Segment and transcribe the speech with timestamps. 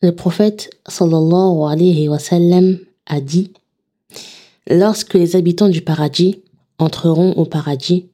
[0.00, 1.74] Le prophète sallallahu wa
[3.06, 3.52] a dit
[4.70, 6.42] Lorsque les habitants du paradis
[6.78, 8.06] entreront au paradis,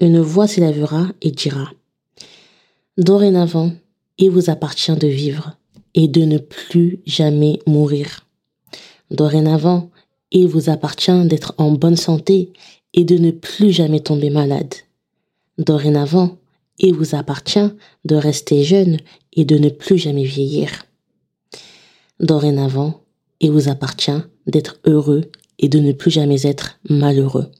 [0.00, 1.70] une voix s'élèvera et dira
[2.98, 3.70] Dorénavant,
[4.18, 5.56] il vous appartient de vivre
[5.94, 8.26] et de ne plus jamais mourir.
[9.12, 9.88] Dorénavant,
[10.32, 12.52] il vous appartient d'être en bonne santé
[12.92, 14.74] et de ne plus jamais tomber malade.
[15.58, 16.38] Dorénavant,
[16.80, 17.70] il vous appartient
[18.04, 18.96] de rester jeune
[19.32, 20.86] et de ne plus jamais vieillir.
[22.20, 23.00] Dorénavant,
[23.40, 27.50] il vous appartient d'être heureux et de ne plus jamais être malheureux.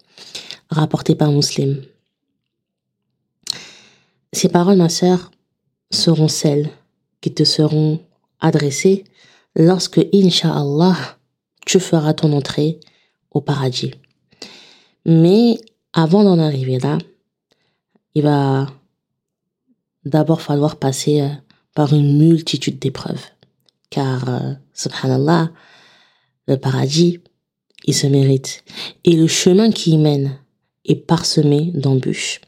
[0.68, 1.82] Rapporté par Muslim.
[4.32, 5.30] Ces paroles, ma sœur,
[5.90, 6.70] seront celles
[7.20, 8.00] qui te seront
[8.38, 9.04] adressées
[9.56, 10.96] lorsque, Inch'Allah,
[11.66, 12.78] tu feras ton entrée
[13.30, 13.92] au paradis.
[15.06, 15.58] Mais
[15.92, 16.98] avant d'en arriver là,
[18.14, 18.66] il va
[20.04, 21.28] d'abord falloir passer euh,
[21.74, 23.24] par une multitude d'épreuves.
[23.90, 25.50] Car, euh, subhanallah,
[26.46, 27.20] le paradis,
[27.84, 28.64] il se mérite.
[29.04, 30.38] Et le chemin qui y mène
[30.84, 32.40] est parsemé d'embûches.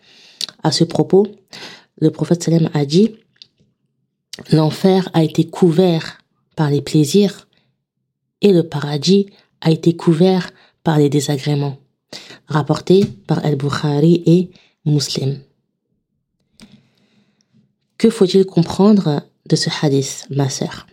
[0.63, 1.27] À ce propos,
[1.99, 3.17] le prophète sallam a dit,
[4.51, 6.19] l'enfer a été couvert
[6.57, 7.49] par les plaisirs
[8.41, 9.27] et le paradis
[9.61, 10.51] a été couvert
[10.83, 11.79] par les désagréments.
[12.47, 14.51] Rapporté par Al-Bukhari et
[14.85, 15.41] Muslim.
[17.97, 20.87] Que faut-il comprendre de ce hadith, ma sœur?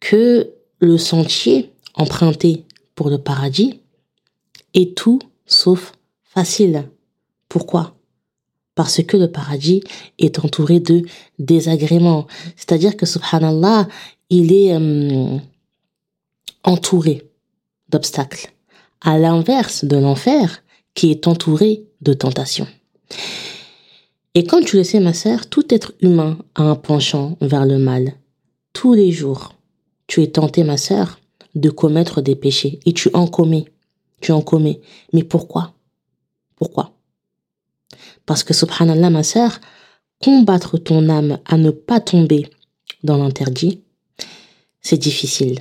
[0.00, 3.80] Que le sentier emprunté pour le paradis
[4.74, 6.88] est tout sauf facile.
[7.48, 7.94] Pourquoi?
[8.74, 9.82] Parce que le paradis
[10.18, 11.02] est entouré de
[11.38, 12.26] désagréments.
[12.56, 13.88] C'est-à-dire que, subhanallah,
[14.30, 15.38] il est euh,
[16.62, 17.28] entouré
[17.88, 18.52] d'obstacles.
[19.00, 20.62] À l'inverse de l'enfer,
[20.94, 22.68] qui est entouré de tentations.
[24.34, 27.78] Et comme tu le sais, ma sœur, tout être humain a un penchant vers le
[27.78, 28.12] mal.
[28.72, 29.54] Tous les jours,
[30.08, 31.20] tu es tenté, ma sœur,
[31.54, 32.80] de commettre des péchés.
[32.84, 33.66] Et tu en commets.
[34.20, 34.80] Tu en commets.
[35.12, 35.74] Mais pourquoi?
[36.56, 36.92] Pourquoi?
[38.26, 39.60] Parce que, subhanallah, ma sœur,
[40.20, 42.50] combattre ton âme à ne pas tomber
[43.04, 43.82] dans l'interdit,
[44.80, 45.60] c'est difficile.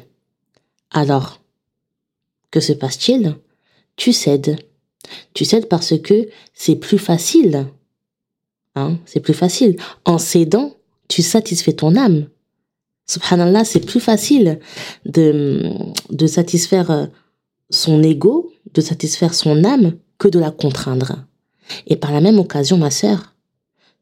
[0.90, 1.40] Alors,
[2.50, 3.36] que se passe-t-il?
[3.96, 4.58] Tu cèdes.
[5.36, 7.68] Tu cèdes parce que c'est plus facile
[8.78, 9.76] Hein, c'est plus facile.
[10.06, 10.76] En cédant,
[11.08, 12.28] tu satisfais ton âme.
[13.08, 14.60] Subhanallah, c'est plus facile
[15.06, 15.72] de,
[16.10, 17.06] de satisfaire euh,
[17.70, 21.26] son ego, de satisfaire son âme, que de la contraindre.
[21.86, 23.36] Et par la même occasion, ma sœur,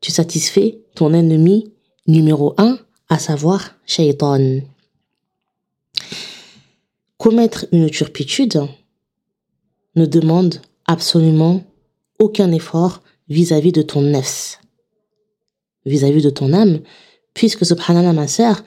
[0.01, 1.71] tu satisfais ton ennemi
[2.07, 2.77] numéro un,
[3.09, 4.61] à savoir Shaitan.
[7.17, 8.61] Commettre une turpitude
[9.95, 11.63] ne demande absolument
[12.19, 14.59] aucun effort vis-à-vis de ton nefs
[15.85, 16.79] vis-à-vis de ton âme,
[17.33, 18.63] puisque subhanallah ma sœur,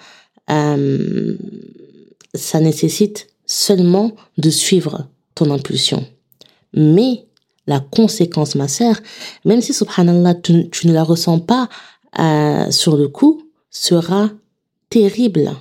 [0.51, 1.37] euh,
[2.35, 6.07] ça nécessite seulement de suivre ton impulsion.
[6.75, 7.25] Mais
[7.67, 8.97] la conséquence, ma sœur,
[9.45, 11.69] même si subhanallah tu, tu ne la ressens pas
[12.19, 14.31] euh, sur le coup, sera
[14.91, 15.53] terrible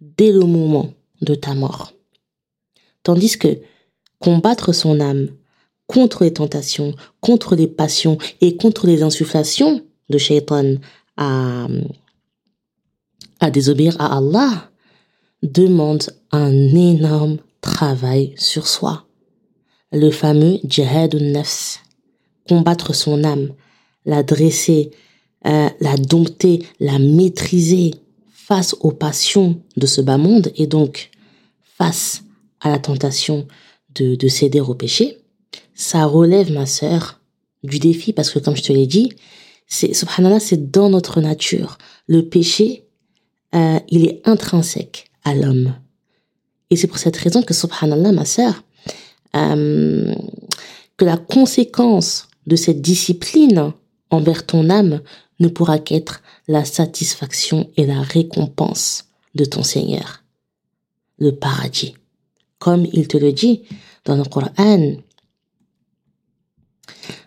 [0.00, 0.92] dès le moment
[1.22, 1.92] de ta mort.
[3.02, 3.58] Tandis que
[4.18, 5.28] combattre son âme
[5.86, 10.74] contre les tentations, contre les passions et contre les insufflations de shaitan
[11.16, 11.66] à,
[13.40, 14.70] à désobéir à Allah
[15.42, 19.06] demande un énorme travail sur soi.
[19.92, 21.82] Le fameux jihad nafs,
[22.48, 23.52] combattre son âme,
[24.04, 24.90] la dresser,
[25.46, 27.92] euh, la dompter, la maîtriser
[28.32, 31.10] face aux passions de ce bas monde et donc
[31.62, 32.22] face
[32.60, 33.46] à la tentation
[33.94, 35.18] de, de céder au péché,
[35.74, 37.20] ça relève ma sœur
[37.62, 39.12] du défi parce que comme je te l'ai dit,
[39.66, 41.78] c'est subhanallah, c'est dans notre nature.
[42.06, 42.85] Le péché,
[43.54, 45.74] euh, il est intrinsèque à l'homme.
[46.70, 48.62] Et c'est pour cette raison que subhanallah, ma sœur,
[49.34, 50.14] euh,
[50.96, 53.72] que la conséquence de cette discipline
[54.10, 55.00] envers ton âme
[55.40, 59.04] ne pourra qu'être la satisfaction et la récompense
[59.34, 60.22] de ton Seigneur,
[61.18, 61.94] le paradis.
[62.58, 63.62] Comme il te le dit
[64.04, 64.96] dans le Coran,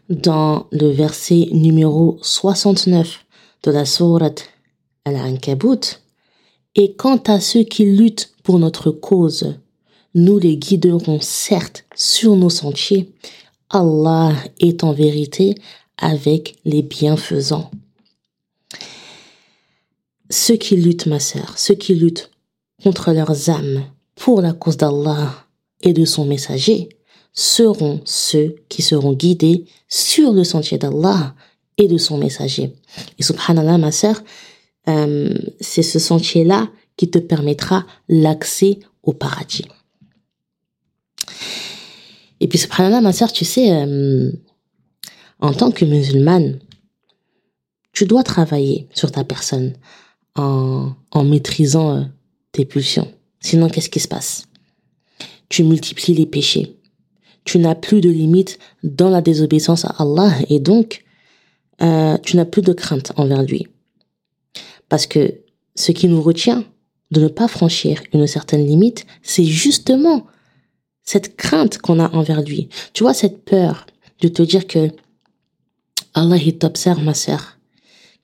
[0.09, 3.25] dans le verset numéro 69
[3.63, 4.49] de la sourate
[5.05, 6.01] Al-Ankabut.
[6.75, 9.55] Et quant à ceux qui luttent pour notre cause,
[10.13, 13.11] nous les guiderons certes sur nos sentiers.
[13.69, 15.55] Allah est en vérité
[15.97, 17.69] avec les bienfaisants.
[20.29, 22.29] Ceux qui luttent, ma sœur, ceux qui luttent
[22.83, 23.83] contre leurs âmes
[24.15, 25.45] pour la cause d'Allah
[25.81, 26.89] et de son messager,
[27.33, 31.35] seront ceux qui seront guidés sur le sentier d'Allah
[31.77, 32.73] et de son messager.
[33.17, 34.21] Et subhanallah, ma sœur,
[34.89, 39.65] euh, c'est ce sentier-là qui te permettra l'accès au paradis.
[42.39, 44.31] Et puis, subhanallah, ma sœur, tu sais, euh,
[45.39, 46.59] en tant que musulmane,
[47.93, 49.73] tu dois travailler sur ta personne
[50.35, 52.03] en, en maîtrisant euh,
[52.51, 53.11] tes pulsions.
[53.39, 54.47] Sinon, qu'est-ce qui se passe?
[55.49, 56.75] Tu multiplies les péchés.
[57.45, 61.03] Tu n'as plus de limites dans la désobéissance à Allah et donc,
[61.79, 63.65] tu n'as plus de crainte envers lui.
[64.89, 65.41] Parce que
[65.75, 66.65] ce qui nous retient
[67.11, 70.27] de ne pas franchir une certaine limite, c'est justement
[71.03, 72.69] cette crainte qu'on a envers lui.
[72.93, 73.85] Tu vois, cette peur
[74.21, 74.91] de te dire que
[76.13, 77.57] Allah, il t'observe, ma sœur.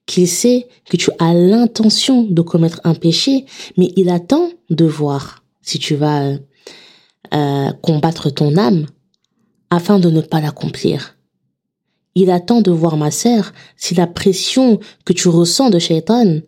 [0.05, 3.45] Qu'il sait que tu as l'intention de commettre un péché,
[3.77, 6.33] mais il attend de voir si tu vas
[7.33, 8.85] euh, combattre ton âme
[9.71, 11.17] afin de ne pas l'accomplir.
[12.13, 16.41] Il attend de voir, ma sœur, si la pression que tu ressens de Shaitan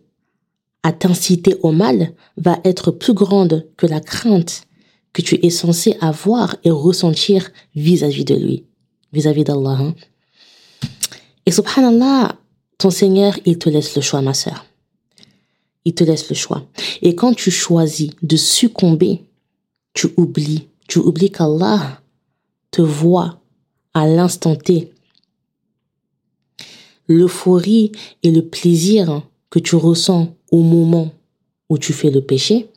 [0.82, 4.62] à t'inciter au mal va être plus grande que la crainte
[5.12, 8.64] que tu es censé avoir et ressentir vis-à-vis de lui,
[9.12, 9.78] vis-à-vis d'Allah.
[9.80, 9.94] Hein.
[11.46, 12.38] Et subhanallah,
[12.78, 14.66] ton Seigneur, il te laisse le choix, ma sœur.
[15.84, 16.66] Il te laisse le choix.
[17.02, 19.24] Et quand tu choisis de succomber,
[19.94, 22.00] tu oublies, tu oublies qu'Allah
[22.70, 23.40] te voit
[23.94, 24.92] à l'instant T.
[27.08, 27.92] L'euphorie
[28.22, 31.10] et le plaisir que tu ressens au moment
[31.68, 32.70] où tu fais le péché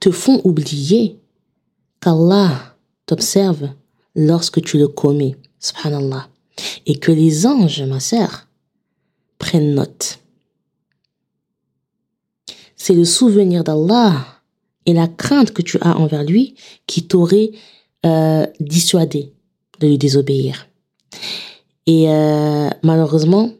[0.00, 1.18] te font oublier
[2.00, 2.76] qu'Allah
[3.06, 3.70] t'observe
[4.14, 6.28] lorsque tu le commets, subhanallah,
[6.86, 8.48] et que les anges, ma sœur,
[9.38, 10.20] prennent note.
[12.76, 14.24] C'est le souvenir d'Allah
[14.86, 16.54] et la crainte que tu as envers lui
[16.86, 17.50] qui t'aurait
[18.06, 19.32] euh, dissuadé
[19.80, 20.68] de lui désobéir.
[21.86, 23.50] Et euh, malheureusement,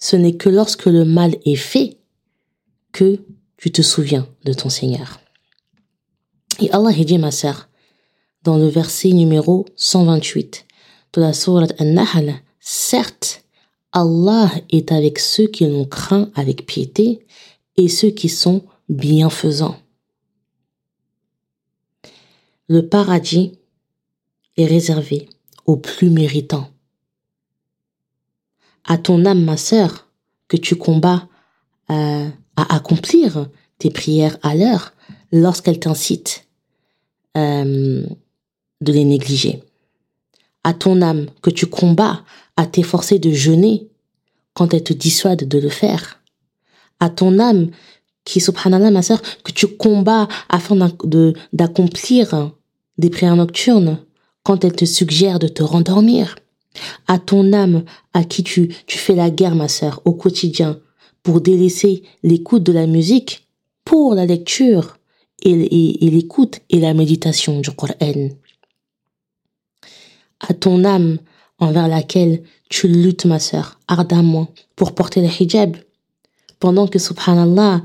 [0.00, 1.98] ce n'est que lorsque le mal est fait
[2.92, 3.20] que
[3.56, 5.20] tu te souviens de ton Seigneur.
[6.60, 7.68] Et Allah dit, ma sœur,
[8.42, 10.66] dans le verset numéro 128
[11.12, 13.44] de la sourate An-Nahl, certes,
[13.92, 17.26] Allah est avec ceux qui l'ont craint avec piété
[17.76, 19.76] et ceux qui sont bienfaisants.
[22.68, 23.58] Le paradis
[24.56, 25.28] est réservé
[25.66, 26.68] aux plus méritants.
[28.84, 30.08] À ton âme, ma sœur,
[30.48, 31.28] que tu combats
[31.90, 33.48] euh, à accomplir
[33.78, 34.92] tes prières à l'heure
[35.32, 36.46] lorsqu'elle t'incite
[37.36, 38.04] euh,
[38.80, 39.62] de les négliger.
[40.64, 42.22] À ton âme que tu combats
[42.56, 43.88] à t'efforcer de jeûner
[44.54, 46.20] quand elle te dissuade de le faire.
[46.98, 47.70] À ton âme
[48.24, 50.76] qui, subhanallah, ma sœur, que tu combats afin
[51.52, 52.52] d'accomplir
[52.98, 53.98] des prières nocturnes
[54.42, 56.36] quand elle te suggère de te rendormir.
[57.06, 57.84] À ton âme
[58.14, 60.78] à qui tu, tu fais la guerre, ma sœur, au quotidien,
[61.22, 63.46] pour délaisser l'écoute de la musique
[63.84, 64.98] pour la lecture
[65.42, 65.50] et,
[66.06, 68.28] et l'écoute et la méditation du Coran.
[70.48, 71.18] À ton âme
[71.58, 75.76] envers laquelle tu luttes, ma sœur, ardemment pour porter le hijab,
[76.58, 77.82] pendant que, subhanallah,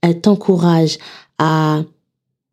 [0.00, 0.98] elle t'encourage
[1.38, 1.82] à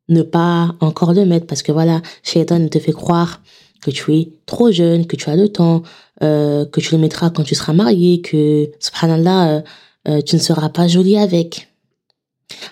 [0.10, 3.42] ne pas encore le mettre parce que voilà, Shaitan te fait croire
[3.86, 5.84] que tu es trop jeune, que tu as le temps,
[6.24, 9.62] euh, que tu le mettras quand tu seras marié, que, subhanallah, euh,
[10.08, 11.72] euh, tu ne seras pas jolie avec.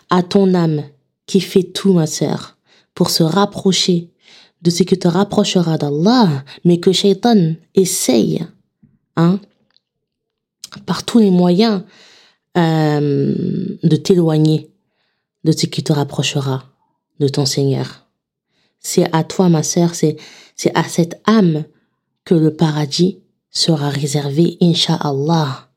[0.09, 0.81] À ton âme
[1.27, 2.57] qui fait tout, ma sœur,
[2.95, 4.09] pour se rapprocher
[4.63, 8.43] de ce qui te rapprochera d'Allah, mais que Shaitan essaye,
[9.15, 9.39] hein,
[10.87, 11.83] par tous les moyens,
[12.57, 13.35] euh,
[13.83, 14.71] de t'éloigner
[15.43, 16.63] de ce qui te rapprochera
[17.19, 18.02] de ton Seigneur.
[18.83, 20.17] C'est à toi, ma sœur, c'est,
[20.75, 21.63] à cette âme
[22.25, 25.69] que le paradis sera réservé, Inch'Allah.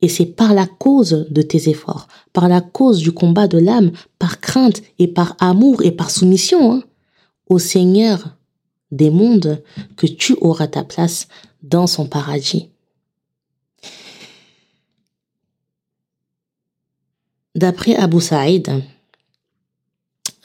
[0.00, 3.90] Et c'est par la cause de tes efforts, par la cause du combat de l'âme,
[4.20, 6.82] par crainte et par amour et par soumission hein,
[7.48, 8.36] au Seigneur
[8.92, 9.62] des mondes
[9.96, 11.26] que tu auras ta place
[11.62, 12.70] dans son paradis.
[17.56, 18.84] D'après Abu Saïd,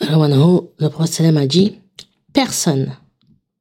[0.01, 1.79] le prophète a dit,
[2.33, 2.95] personne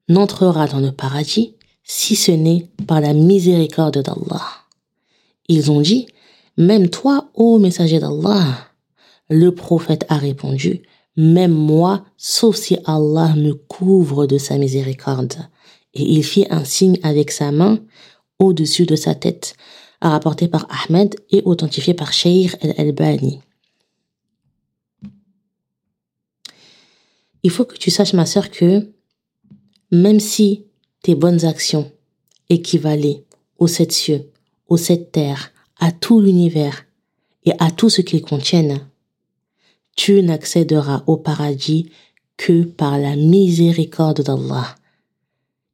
[0.09, 4.47] n'entrera dans le paradis si ce n'est par la miséricorde d'Allah.
[5.49, 6.07] Ils ont dit,
[6.57, 8.69] même toi, ô messager d'Allah.
[9.29, 10.83] Le prophète a répondu,
[11.17, 15.37] même moi, sauf si Allah me couvre de sa miséricorde.
[15.95, 17.79] Et il fit un signe avec sa main
[18.39, 19.55] au-dessus de sa tête,
[20.01, 23.41] rapporté par Ahmed et authentifié par Sheikh el-Albani.
[27.43, 28.89] Il faut que tu saches, ma sœur, que
[29.91, 30.65] même si
[31.03, 31.91] tes bonnes actions
[32.49, 33.25] équivalaient
[33.59, 34.31] aux sept cieux,
[34.69, 36.85] aux sept terres, à tout l'univers,
[37.45, 38.81] et à tout ce qu'ils contiennent.
[39.97, 41.91] Tu n'accéderas au paradis
[42.37, 44.75] que par la miséricorde d'Allah.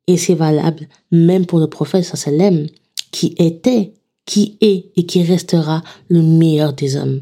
[0.06, 2.66] Et c'est valable même pour le prophète sallam
[3.10, 3.94] qui était,
[4.24, 7.20] qui est et qui restera le meilleur des hommes.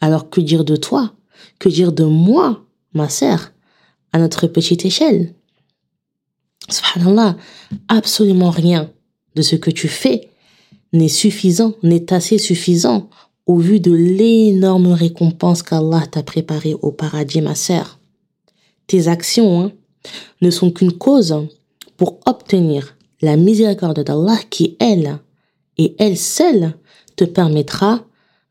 [0.00, 1.14] Alors que dire de toi?
[1.58, 3.52] Que dire de moi, ma sœur,
[4.12, 5.34] à notre petite échelle
[6.68, 7.36] Subhanallah,
[7.88, 8.90] absolument rien
[9.34, 10.28] de ce que tu fais
[10.92, 13.08] n'est suffisant, n'est assez suffisant
[13.46, 17.98] au vu de l'énorme récompense qu'Allah t'a préparée au paradis, ma sœur.
[18.86, 19.72] Tes actions hein,
[20.40, 21.46] ne sont qu'une cause
[21.96, 25.18] pour obtenir la miséricorde d'Allah qui, elle,
[25.78, 26.74] et elle seule,
[27.16, 28.04] te permettra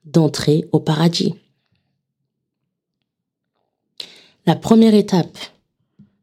[0.05, 1.35] d'entrer au paradis.
[4.49, 5.37] La première étape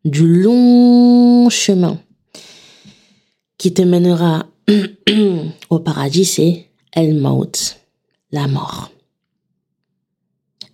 [0.05, 1.97] du long chemin
[3.57, 4.47] qui te mènera
[5.71, 7.77] au paradis, c'est El Maut,
[8.33, 8.91] la mort.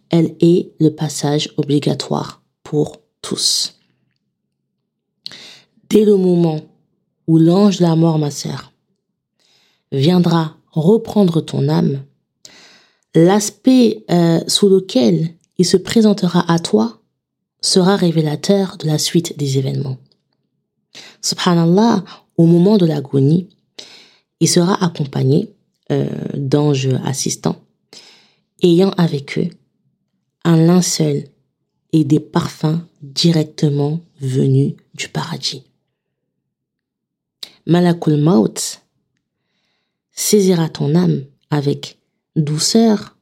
[0.09, 3.75] Elle est le passage obligatoire pour tous.
[5.91, 6.63] Dès le moment
[7.27, 8.73] où l'ange de la mort, ma sœur,
[9.91, 12.03] viendra reprendre ton âme,
[13.15, 17.02] l'aspect euh, sous lequel il se présentera à toi
[17.63, 19.97] sera révélateur de la suite des événements.
[21.23, 22.05] Subhanallah,
[22.37, 23.49] au moment de l'agonie,
[24.41, 25.55] il sera accompagné
[25.91, 27.63] euh, d'anges assistants,
[28.63, 29.49] ayant avec eux
[30.45, 31.25] un linceul
[31.93, 35.63] et des parfums directement venus du paradis.
[37.67, 38.81] Malakul Maut
[40.11, 41.99] saisira ton âme avec
[42.35, 43.17] douceur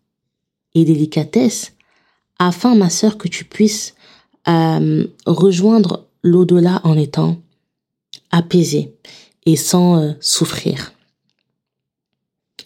[0.75, 1.73] et délicatesse
[2.39, 3.95] afin, ma sœur, que tu puisses
[4.49, 7.41] euh, rejoindre l'au-delà en étant
[8.31, 8.95] apaisé
[9.47, 10.93] et sans euh, souffrir.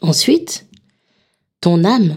[0.01, 0.67] Ensuite,
[1.61, 2.17] ton âme,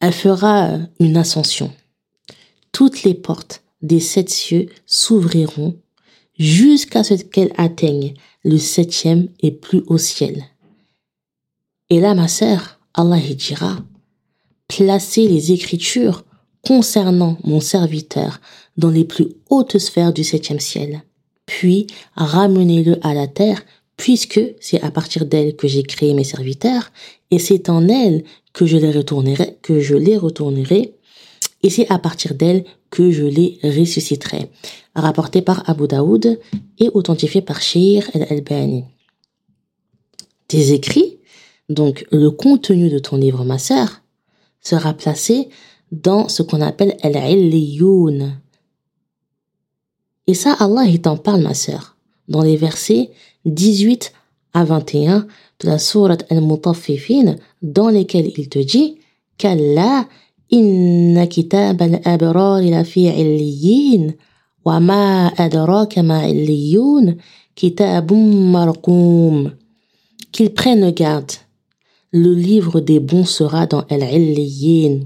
[0.00, 1.72] elle fera euh, une ascension.
[2.72, 5.76] Toutes les portes des sept cieux s'ouvriront
[6.38, 8.14] jusqu'à ce qu'elle atteigne
[8.44, 10.44] le septième et plus haut ciel.
[11.90, 13.78] Et là, ma sœur, Allah dira,
[14.68, 16.24] placez les écritures
[16.66, 18.40] concernant mon serviteur
[18.76, 21.02] dans les plus hautes sphères du septième ciel,
[21.46, 23.62] puis ramenez-le à la terre,
[23.96, 26.90] puisque c'est à partir d'elle que j'ai créé mes serviteurs,
[27.30, 30.94] et c'est en elle que je les retournerai, que je les retournerai,
[31.62, 34.50] et c'est à partir d'elle que je les ressusciterai.
[34.94, 36.38] Rapporté par Abu Daoud
[36.78, 38.84] et authentifié par Shir el-Albani.
[40.48, 41.18] Tes écrits,
[41.68, 44.02] donc le contenu de ton livre, ma sœur,
[44.60, 45.48] sera placé
[45.92, 48.40] dans ce qu'on appelle al-illiyoun.
[50.26, 51.96] Et ça, Allah, il t'en parle, ma sœur,
[52.28, 53.10] dans les versets
[53.44, 54.12] 18
[54.54, 55.26] à 21
[55.60, 58.98] de la sourate al-Mutaffifin, dans lesquels il te dit
[59.38, 60.08] qu'Allah,
[60.50, 64.14] inna kitab al-abrar lafi illiyin,
[64.64, 67.16] wa ma adraka ma illiyoun,
[67.54, 69.52] kitabum marqoum.
[70.32, 71.32] Qu'ils prennent garde
[72.12, 75.00] le livre des bons sera dans Al-Illiyin,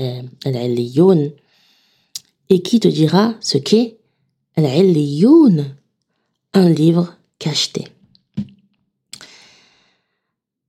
[0.00, 1.28] euh,
[2.50, 3.98] et qui te dira ce qu'est
[4.56, 5.66] Al-Illiyoun,
[6.54, 7.84] un livre cacheté.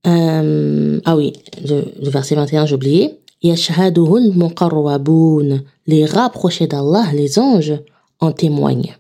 [0.08, 1.34] Euh, ah oui,
[1.64, 3.20] le, verset 21, j'ai oublié.
[3.42, 3.56] Les
[6.06, 7.74] rapprochés d'Allah, les anges,
[8.20, 8.96] en témoignent.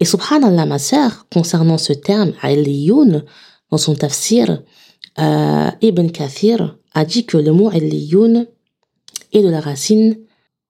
[0.00, 3.24] Et subhanallah, ma sœur, concernant ce terme, Aliyoun,
[3.70, 4.62] dans son tafsir,
[5.18, 8.46] euh, Ibn Kathir a dit que le mot Aliyoun
[9.32, 10.18] est de la racine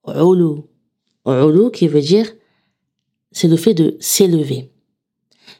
[0.06, 0.62] Ulu.
[1.26, 2.26] Ulu qui veut dire,
[3.32, 4.70] c'est le fait de s'élever.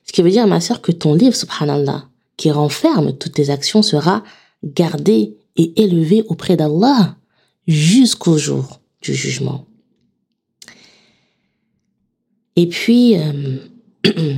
[0.04, 3.82] Ce qui veut dire, ma sœur, que ton livre, subhanallah, qui renferme toutes tes actions,
[3.82, 4.25] sera
[4.64, 7.16] gardé et élevé auprès d'Allah
[7.66, 9.66] jusqu'au jour du jugement.
[12.56, 13.58] Et puis, euh,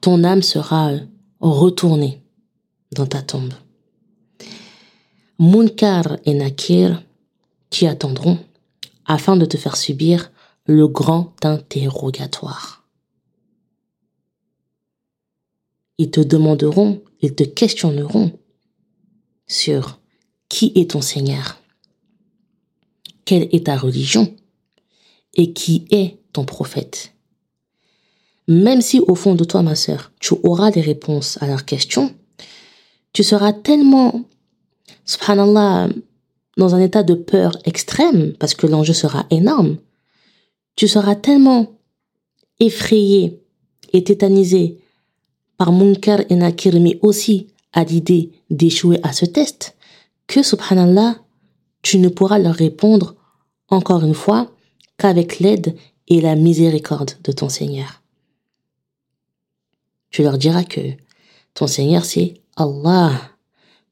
[0.00, 0.92] ton âme sera
[1.40, 2.22] retournée
[2.96, 3.52] dans ta tombe.
[5.38, 7.02] Munkar et Nakir
[7.70, 8.38] t'y attendront
[9.04, 10.32] afin de te faire subir
[10.64, 12.84] le grand interrogatoire.
[15.98, 18.32] Ils te demanderont, ils te questionneront
[19.46, 19.98] sur
[20.48, 21.60] qui est ton Seigneur,
[23.24, 24.34] quelle est ta religion
[25.34, 27.12] et qui est ton prophète.
[28.48, 32.14] Même si au fond de toi, ma sœur, tu auras des réponses à leurs questions,
[33.16, 34.26] tu seras tellement,
[35.06, 35.88] subhanallah,
[36.58, 39.78] dans un état de peur extrême, parce que l'enjeu sera énorme.
[40.74, 41.78] Tu seras tellement
[42.60, 43.40] effrayé
[43.94, 44.82] et tétanisé
[45.56, 49.78] par Munkar et Nakir, mais aussi à l'idée d'échouer à ce test
[50.26, 51.16] que, subhanallah,
[51.80, 53.14] tu ne pourras leur répondre,
[53.68, 54.52] encore une fois,
[54.98, 55.74] qu'avec l'aide
[56.08, 58.02] et la miséricorde de ton Seigneur.
[60.10, 60.82] Tu leur diras que
[61.54, 63.12] ton Seigneur c'est Allah,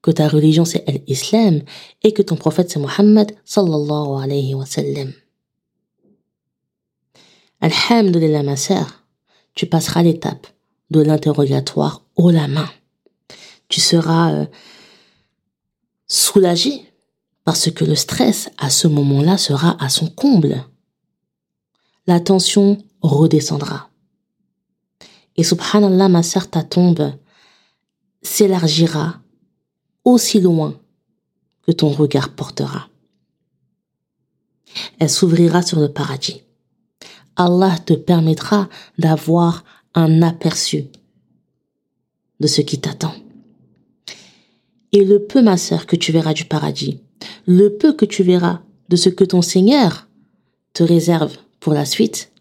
[0.03, 1.63] que ta religion c'est l'islam
[2.03, 5.13] et que ton prophète c'est Muhammad sallallahu alayhi wa sallam.
[7.61, 9.05] Alhamdulillah ma sœur,
[9.55, 10.47] tu passeras l'étape
[10.91, 12.69] de l'interrogatoire haut la main.
[13.69, 14.47] Tu seras euh,
[16.07, 16.93] soulagé
[17.45, 20.65] parce que le stress à ce moment-là sera à son comble.
[22.07, 23.89] La tension redescendra.
[25.37, 27.13] Et subhanallah, ma sœur, ta tombe
[28.25, 29.21] s'élargira
[30.05, 30.81] aussi loin
[31.63, 32.89] que ton regard portera.
[34.99, 36.43] Elle s'ouvrira sur le paradis.
[37.37, 39.65] Allah te permettra d'avoir
[39.95, 40.87] un aperçu
[42.41, 43.15] de ce qui t'attend.
[44.93, 47.01] Et le peu, ma sœur, que tu verras du paradis,
[47.47, 50.09] le peu que tu verras de ce que ton Seigneur
[50.73, 52.33] te réserve pour la suite,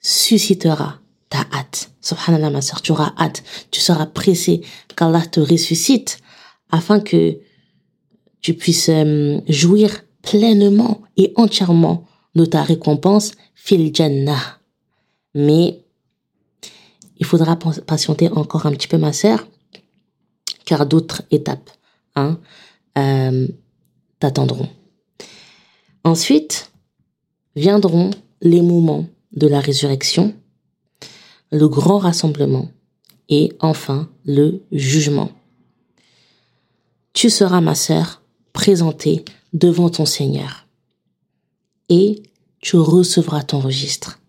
[0.00, 1.90] suscitera ta hâte.
[2.00, 3.42] Subhanallah, ma sœur, tu auras hâte.
[3.70, 4.62] Tu seras pressé
[4.96, 6.18] qu'Allah te ressuscite
[6.70, 7.38] afin que
[8.40, 14.58] tu puisses euh, jouir pleinement et entièrement de ta récompense fil jannah.
[15.34, 15.82] Mais
[17.18, 19.46] il faudra patienter encore un petit peu, ma sœur,
[20.64, 21.70] car d'autres étapes
[22.14, 22.38] hein,
[22.96, 23.48] euh,
[24.20, 24.68] t'attendront.
[26.04, 26.70] Ensuite,
[27.56, 30.34] viendront les moments de la résurrection,
[31.51, 32.69] le grand rassemblement
[33.29, 35.31] et enfin le jugement.
[37.13, 38.21] Tu seras, ma sœur,
[38.53, 40.67] présentée devant ton Seigneur
[41.89, 42.23] et
[42.59, 44.19] tu recevras ton registre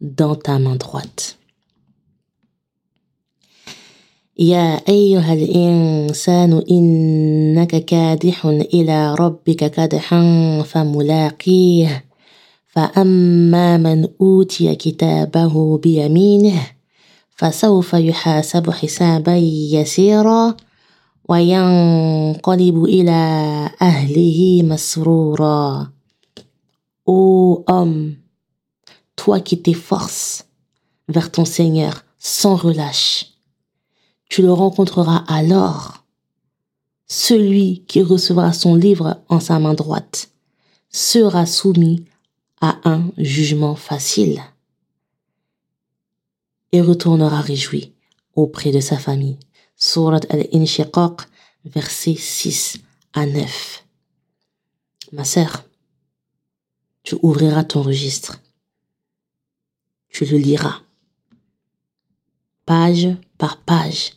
[0.00, 1.38] dans ta main droite.
[4.38, 12.04] يا أيها الإنسان إنك كادح إلى ربك كدحا فملاقيه
[12.76, 16.66] فأما من أوتي كتابه بيمينه
[17.36, 19.36] فسوف يحاسب حسابا
[19.76, 20.56] يسيرا
[21.28, 23.20] وينقلب إلى
[23.82, 25.92] أهله مسرورا
[27.04, 28.14] Ô homme,
[29.16, 30.44] toi qui t'efforces
[31.08, 33.32] vers ton Seigneur sans relâche,
[34.28, 36.04] tu le rencontreras alors.
[37.08, 40.30] Celui qui recevra son livre en sa main droite
[40.90, 42.04] sera soumis
[42.61, 44.41] à un jugement facile
[46.71, 47.93] et retournera réjoui
[48.35, 49.37] auprès de sa famille.
[49.75, 51.21] Surat al-Inshiqaq,
[51.65, 52.79] versets 6
[53.13, 53.85] à 9.
[55.11, 55.63] Ma sœur,
[57.03, 58.41] tu ouvriras ton registre.
[60.09, 60.81] Tu le liras.
[62.65, 64.13] Page par page.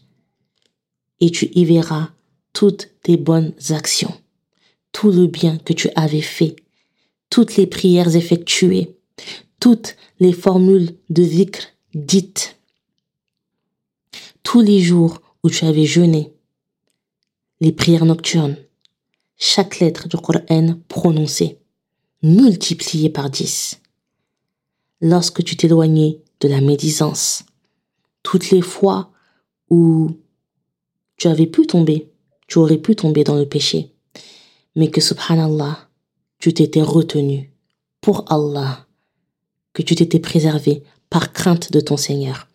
[1.20, 2.10] Et tu y verras
[2.52, 4.18] toutes tes bonnes actions,
[4.92, 6.56] tout le bien que tu avais fait
[7.30, 8.96] toutes les prières effectuées,
[9.60, 11.62] toutes les formules de zikr
[11.94, 12.58] dites,
[14.42, 16.32] tous les jours où tu avais jeûné,
[17.60, 18.56] les prières nocturnes,
[19.36, 21.58] chaque lettre du Coran prononcée,
[22.22, 23.80] multipliée par dix.
[25.00, 27.44] Lorsque tu t'éloignais de la médisance,
[28.22, 29.12] toutes les fois
[29.70, 30.10] où
[31.16, 32.10] tu avais pu tomber,
[32.48, 33.94] tu aurais pu tomber dans le péché,
[34.74, 35.89] mais que subhanallah,
[36.40, 37.52] tu t'étais retenu
[38.00, 38.86] pour Allah,
[39.74, 42.48] que tu t'étais préservé par crainte de ton Seigneur.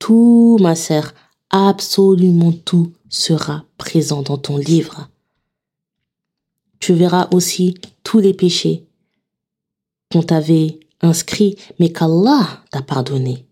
[0.00, 1.14] Tout, ma sœur,
[1.50, 5.08] absolument tout sera présent dans ton livre.
[6.80, 8.84] Tu verras aussi tous les péchés
[10.10, 13.46] qu'on t'avait inscrits, mais qu'Allah t'a pardonné.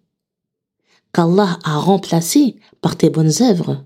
[1.12, 3.85] Qu'Allah a remplacé par tes bonnes œuvres,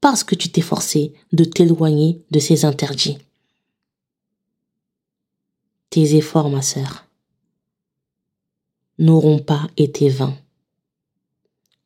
[0.00, 3.18] parce que tu t'es forcé de t'éloigner de ces interdits
[5.96, 7.06] tes efforts, ma sœur,
[8.98, 10.36] n'auront pas été vains.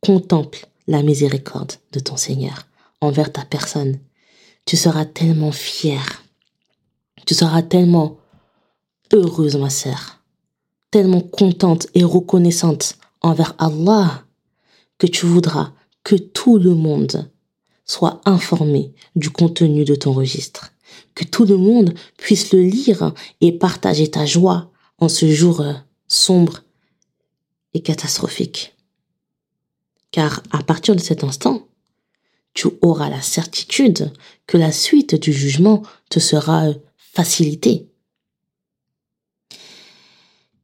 [0.01, 2.66] Contemple la miséricorde de ton Seigneur
[3.01, 4.01] envers ta personne.
[4.64, 6.25] Tu seras tellement fière.
[7.25, 8.18] Tu seras tellement
[9.12, 10.20] heureuse, ma sœur,
[10.90, 14.25] tellement contente et reconnaissante envers Allah
[14.99, 17.31] que tu voudras que tout le monde
[17.85, 20.73] soit informé du contenu de ton registre
[21.14, 25.72] que tout le monde puisse le lire et partager ta joie en ce jour euh,
[26.09, 26.61] sombre
[27.74, 28.74] et catastrophique.
[30.11, 31.68] Car à partir de cet instant,
[32.55, 34.12] tu auras la certitude
[34.46, 37.88] que la suite du jugement te sera euh, facilitée.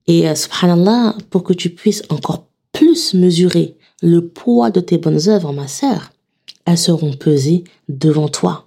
[0.07, 5.29] Et euh, subhanallah, pour que tu puisses encore plus mesurer le poids de tes bonnes
[5.29, 6.13] œuvres, ma sœur,
[6.65, 8.66] elles seront pesées devant toi.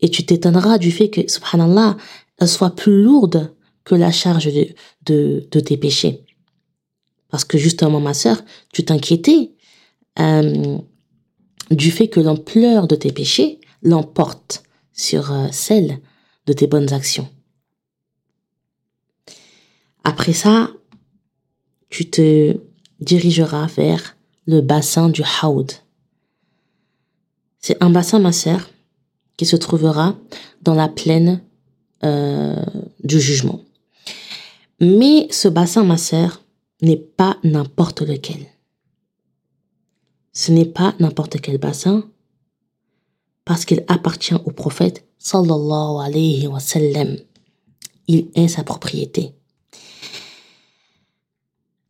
[0.00, 1.96] Et tu t'étonneras du fait que, subhanallah,
[2.38, 3.54] elles soient plus lourdes
[3.84, 4.52] que la charge
[5.04, 6.24] de, de, tes péchés.
[7.30, 9.52] Parce que justement, ma sœur, tu t'inquiétais
[10.18, 10.78] euh,
[11.70, 16.00] du fait que l'ampleur de tes péchés l'emporte sur euh, celle
[16.46, 17.28] de tes bonnes actions.
[20.04, 20.70] Après ça,
[21.90, 22.58] tu te
[23.00, 25.72] dirigeras vers le bassin du Haoud.
[27.60, 28.68] C'est un bassin, ma sœur,
[29.38, 30.16] qui se trouvera
[30.60, 31.40] dans la plaine
[32.04, 32.62] euh,
[33.02, 33.60] du jugement.
[34.80, 36.42] Mais ce bassin, ma sœur,
[36.82, 38.46] n'est pas n'importe lequel.
[40.32, 42.04] Ce n'est pas n'importe quel bassin
[43.44, 47.16] parce qu'il appartient au prophète sallallahu alayhi wa sallam.
[48.06, 49.32] Il est sa propriété.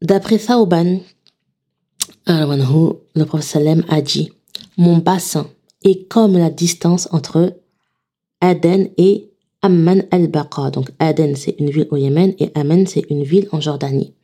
[0.00, 1.00] D'après Thauban,
[2.26, 4.32] le prophète sallam a dit
[4.76, 5.50] Mon bassin
[5.84, 7.56] est comme la distance entre
[8.40, 9.30] Aden et
[9.62, 10.70] Amman al-Baqa.
[10.70, 14.14] Donc Aden, c'est une ville au Yémen et Amman, c'est une ville en Jordanie.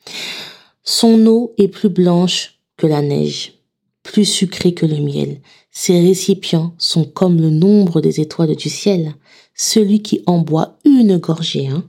[0.83, 3.55] Son eau est plus blanche que la neige,
[4.03, 5.41] plus sucrée que le miel.
[5.71, 9.15] Ses récipients sont comme le nombre des étoiles du ciel.
[9.55, 11.85] Celui qui en boit une gorgée, hein,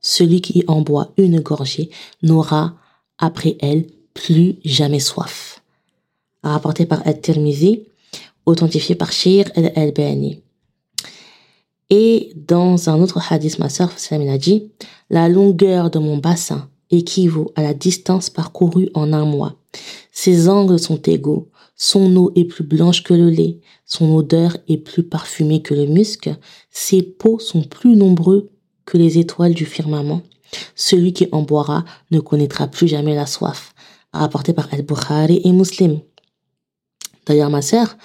[0.00, 1.90] celui qui en boit une gorgée
[2.22, 2.76] n'aura
[3.18, 5.62] après elle plus jamais soif.
[6.42, 7.82] Rapporté par At-Tirmizi,
[8.46, 10.42] authentifié par Shir el-Albani.
[11.90, 14.72] Et dans un autre hadith, ma sœur a dit,
[15.10, 19.56] la longueur de mon bassin équivaut à la distance parcourue en un mois.
[20.12, 21.50] Ses angles sont égaux.
[21.76, 23.60] Son eau est plus blanche que le lait.
[23.84, 26.30] Son odeur est plus parfumée que le musc.
[26.70, 28.50] Ses peaux sont plus nombreux
[28.84, 30.22] que les étoiles du firmament.
[30.74, 33.74] Celui qui en boira ne connaîtra plus jamais la soif.
[34.12, 36.00] Rapporté par Al-Bukhari et Muslim.
[37.26, 37.96] D'ailleurs, ma sœur,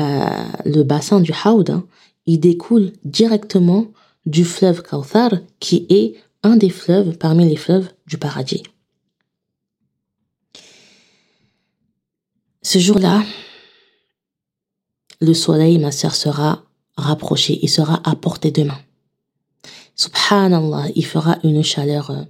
[0.00, 1.86] euh, le bassin du Haoud, hein,
[2.26, 3.86] il découle directement
[4.26, 8.62] du fleuve Kauthar, qui est un des fleuves parmi les fleuves du paradis.
[12.62, 13.22] Ce jour-là,
[15.20, 16.64] le soleil, ma sœur, sera
[16.96, 18.78] rapproché, il sera à portée de main.
[19.96, 22.24] Subhanallah, il fera une chaleur euh,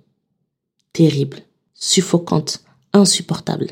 [0.93, 1.39] terrible,
[1.73, 3.69] suffocante, insupportable.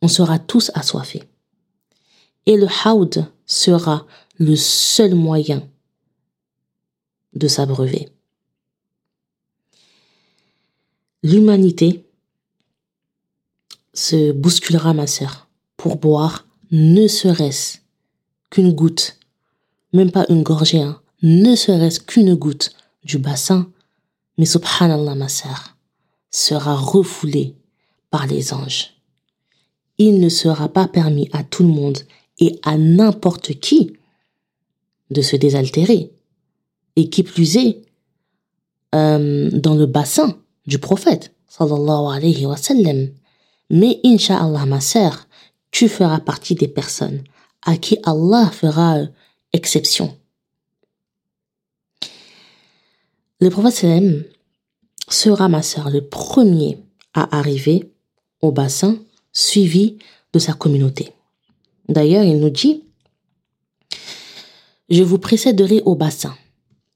[0.00, 1.24] On sera tous assoiffés.
[2.46, 4.06] Et le haoud sera
[4.38, 5.68] le seul moyen
[7.34, 8.08] de s'abreuver.
[11.22, 12.04] L'humanité
[13.94, 17.78] se bousculera, ma sœur, pour boire ne serait-ce
[18.50, 19.18] qu'une goutte,
[19.92, 23.70] même pas une gorgée, hein, ne serait-ce qu'une goutte du bassin,
[24.36, 25.76] mais subhanallah, ma sœur,
[26.30, 27.54] sera refoulée
[28.10, 28.94] par les anges.
[29.98, 31.98] Il ne sera pas permis à tout le monde
[32.38, 33.96] et à n'importe qui
[35.10, 36.10] de se désaltérer.
[36.96, 37.82] Et qui plus est,
[38.94, 43.10] euh, dans le bassin du prophète, sallallahu alayhi wa sallam.
[43.70, 45.26] Mais inshallah ma sœur,
[45.70, 47.24] tu feras partie des personnes
[47.62, 49.06] à qui Allah fera euh,
[49.52, 50.16] exception.
[53.40, 54.24] Le prophète sallam
[55.08, 56.78] sera ma sœur le premier
[57.12, 57.90] à arriver
[58.40, 58.98] au bassin
[59.32, 59.98] suivi
[60.32, 61.13] de sa communauté.
[61.88, 62.84] D'ailleurs, il nous dit
[64.90, 66.34] je vous précéderai au bassin.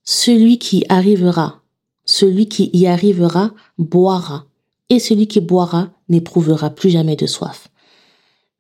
[0.05, 1.62] Celui qui arrivera,
[2.05, 4.46] celui qui y arrivera, boira,
[4.90, 7.68] et celui qui boira n'éprouvera plus jamais de soif.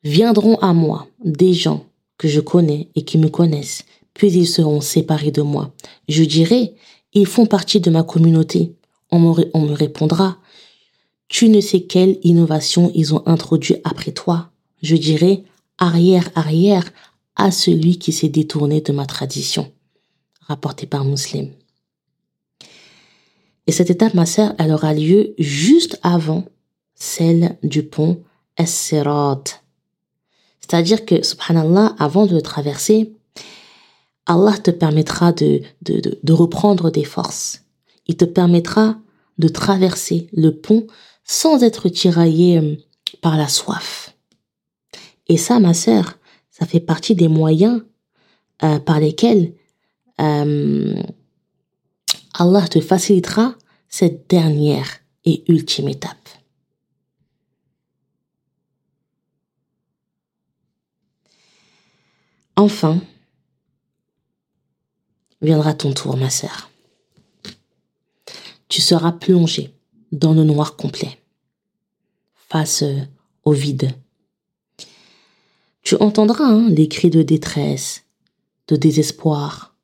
[0.02, 1.84] Viendront à moi des gens
[2.16, 5.72] que je connais et qui me connaissent, puis ils seront séparés de moi.
[6.08, 6.74] Je dirai,
[7.12, 8.74] ils font partie de ma communauté.
[9.10, 10.38] On me, on me répondra,
[11.28, 14.50] tu ne sais quelle innovation ils ont introduit après toi.
[14.82, 15.44] Je dirai,
[15.78, 16.90] arrière, arrière,
[17.36, 19.72] à celui qui s'est détourné de ma tradition,
[20.40, 21.52] rapporté par Muslim.
[23.66, 26.44] Et cette étape, ma sœur, elle aura lieu juste avant
[26.94, 28.22] celle du pont
[28.56, 29.44] Es-Sirat.
[30.60, 33.12] C'est-à-dire que, subhanallah, avant de le traverser,
[34.26, 37.62] Allah te permettra de, de, de, de reprendre des forces.
[38.06, 38.98] Il te permettra
[39.38, 40.86] de traverser le pont
[41.24, 42.76] sans être tiraillé euh,
[43.22, 44.07] par la soif.
[45.28, 46.18] Et ça, ma sœur,
[46.50, 47.82] ça fait partie des moyens
[48.62, 49.54] euh, par lesquels
[50.20, 51.02] euh,
[52.34, 53.54] Allah te facilitera
[53.88, 56.16] cette dernière et ultime étape.
[62.56, 63.00] Enfin,
[65.40, 66.70] viendra ton tour, ma sœur.
[68.68, 69.72] Tu seras plongé
[70.10, 71.22] dans le noir complet,
[72.34, 72.82] face
[73.44, 73.92] au vide
[75.88, 78.04] Tu entendras hein, les cris de détresse,
[78.66, 79.74] de désespoir,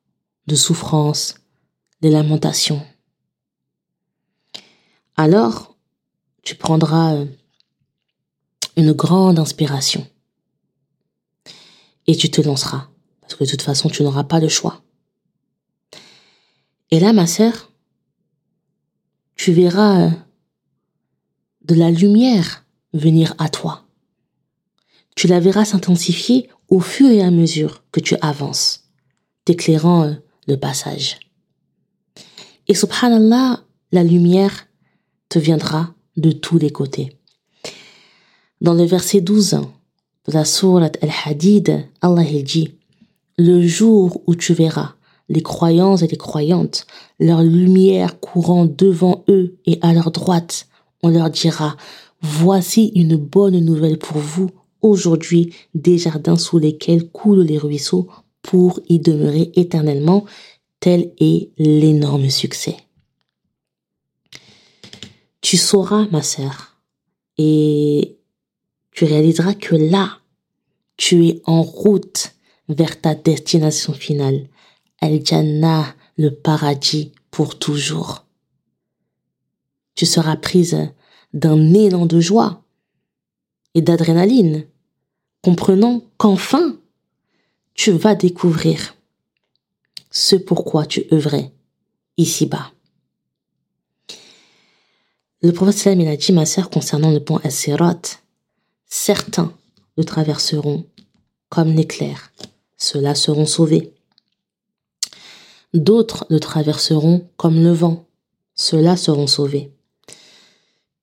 [0.46, 1.36] de souffrance,
[2.02, 2.86] les lamentations.
[5.16, 5.78] Alors,
[6.42, 7.24] tu prendras euh,
[8.76, 10.06] une grande inspiration
[12.06, 12.90] et tu te lanceras,
[13.22, 14.82] parce que de toute façon, tu n'auras pas le choix.
[16.90, 17.72] Et là, ma sœur,
[19.36, 20.10] tu verras euh,
[21.64, 23.83] de la lumière venir à toi.
[25.14, 28.84] Tu la verras s'intensifier au fur et à mesure que tu avances,
[29.44, 30.14] t'éclairant euh,
[30.46, 31.18] le passage.
[32.66, 33.60] Et subhanallah,
[33.92, 34.66] la lumière
[35.28, 37.16] te viendra de tous les côtés.
[38.60, 39.60] Dans le verset 12
[40.26, 42.74] de la sourate Al-Hadid, Allah dit,
[43.36, 44.94] le jour où tu verras
[45.28, 46.86] les croyants et les croyantes,
[47.18, 50.68] leur lumière courant devant eux et à leur droite,
[51.02, 51.76] on leur dira,
[52.20, 54.50] voici une bonne nouvelle pour vous,
[54.84, 58.08] aujourd'hui des jardins sous lesquels coulent les ruisseaux
[58.42, 60.26] pour y demeurer éternellement,
[60.78, 62.76] tel est l'énorme succès.
[65.40, 66.76] Tu sauras, ma sœur,
[67.38, 68.18] et
[68.92, 70.18] tu réaliseras que là,
[70.96, 72.34] tu es en route
[72.68, 74.48] vers ta destination finale,
[75.00, 78.26] Al-Jannah, le paradis pour toujours.
[79.94, 80.92] Tu seras prise
[81.32, 82.62] d'un élan de joie
[83.74, 84.66] et d'adrénaline,
[85.44, 86.78] comprenant qu'enfin,
[87.74, 88.96] tu vas découvrir
[90.10, 91.52] ce pourquoi tu œuvrais
[92.16, 92.72] ici-bas.
[95.42, 98.00] Le prophète a dit, ma sœur, concernant le pont As-Sirat,
[98.86, 99.52] certains
[99.98, 100.86] le traverseront
[101.50, 102.32] comme l'éclair.
[102.78, 103.92] Ceux-là seront sauvés.
[105.74, 108.06] D'autres le traverseront comme le vent.
[108.54, 109.70] Ceux-là seront sauvés.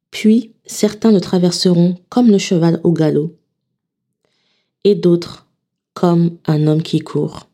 [0.09, 3.37] Puis certains le traverseront comme le cheval au galop.
[4.83, 5.47] Et d'autres
[5.93, 7.47] comme un homme qui court.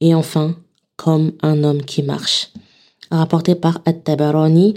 [0.00, 0.56] Et enfin,
[0.96, 2.52] comme un homme qui marche.
[3.10, 4.74] Rapporté par At-Tabarani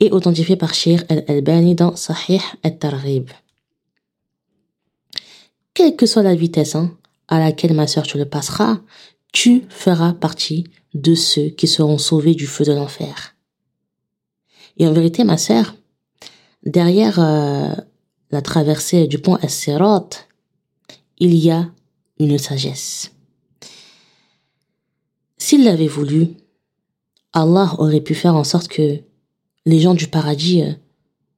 [0.00, 3.30] et authentifié par Shir al-Albani dans Sahih al-Targhib.
[5.74, 6.96] Quelle que soit la vitesse hein,
[7.28, 8.80] à laquelle ma sœur tu le passeras,
[9.32, 13.34] tu feras partie de ceux qui seront sauvés du feu de l'enfer.
[14.78, 15.74] Et en vérité, ma sœur,
[16.64, 17.74] derrière euh,
[18.30, 20.08] la traversée du pont Esserot,
[21.18, 21.70] il y a
[22.18, 23.12] une sagesse.
[25.38, 26.28] S'il l'avait voulu,
[27.32, 29.00] Allah aurait pu faire en sorte que
[29.66, 30.72] les gens du paradis euh,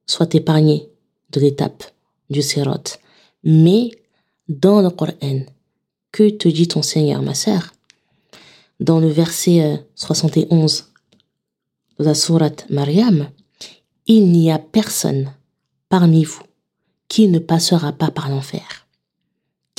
[0.05, 0.89] soient épargnés
[1.31, 1.83] de l'étape
[2.29, 2.97] du Sirot.
[3.43, 3.91] Mais
[4.47, 5.45] dans le Coran,
[6.11, 7.73] que te dit ton Seigneur, ma sœur?
[8.79, 10.81] Dans le verset 71
[11.99, 13.29] euh, de la sourate Mariam,
[14.07, 15.33] il n'y a personne
[15.89, 16.43] parmi vous
[17.09, 18.87] qui ne passera pas par l'enfer.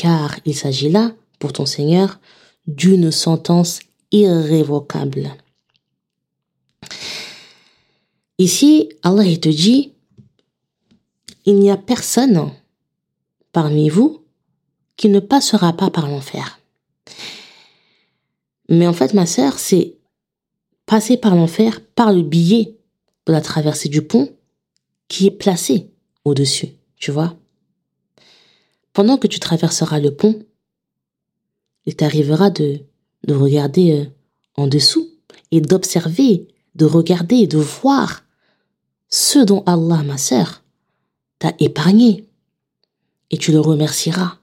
[0.00, 2.20] Car il s'agit là, pour ton Seigneur,
[2.66, 3.80] d'une sentence
[4.12, 5.36] irrévocable.
[8.38, 9.92] Ici, Allah te dit,
[11.44, 12.50] il n'y a personne
[13.52, 14.24] parmi vous
[14.96, 16.60] qui ne passera pas par l'enfer.
[18.70, 19.98] Mais en fait, ma sœur, c'est
[20.86, 22.78] passer par l'enfer par le billet
[23.26, 24.34] de la traversée du pont
[25.08, 25.90] qui est placé
[26.24, 27.39] au-dessus, tu vois.
[28.92, 30.42] Pendant que tu traverseras le pont,
[31.87, 32.81] il t'arrivera de,
[33.24, 34.05] de regarder euh,
[34.57, 35.09] en dessous
[35.50, 38.22] et d'observer, de regarder, de voir
[39.09, 40.62] ce dont Allah, ma sœur,
[41.38, 42.29] t'a épargné.
[43.31, 44.40] Et tu le remercieras